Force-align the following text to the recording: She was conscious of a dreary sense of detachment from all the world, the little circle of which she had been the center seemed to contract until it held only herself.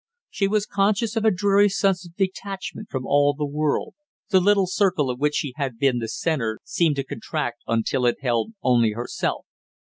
She 0.31 0.47
was 0.47 0.65
conscious 0.65 1.15
of 1.15 1.25
a 1.25 1.29
dreary 1.29 1.69
sense 1.69 2.03
of 2.07 2.15
detachment 2.15 2.89
from 2.89 3.05
all 3.05 3.35
the 3.35 3.45
world, 3.45 3.93
the 4.31 4.39
little 4.39 4.65
circle 4.65 5.11
of 5.11 5.19
which 5.19 5.35
she 5.35 5.53
had 5.57 5.77
been 5.77 5.99
the 5.99 6.07
center 6.07 6.57
seemed 6.63 6.95
to 6.95 7.03
contract 7.03 7.61
until 7.67 8.07
it 8.07 8.17
held 8.19 8.53
only 8.63 8.93
herself. 8.93 9.45